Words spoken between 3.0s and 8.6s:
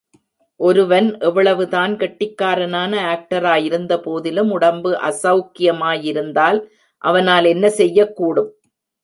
ஆக்டராயிருந்த போதிலும், உடம்பு அசௌக்கியமாயிருந்தால் அவனால் என்ன செய்யக்கூடும்?